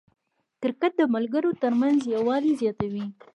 کرکټ 0.61 0.91
د 0.99 1.01
ملګرو 1.15 1.49
ترمنځ 1.61 1.99
یووالی 2.13 2.53
زیاتوي. 2.61 3.05